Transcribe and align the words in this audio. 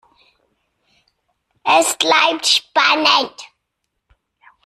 Es 1.77 1.95
bleibt 1.99 2.47
spannend. 2.47 3.45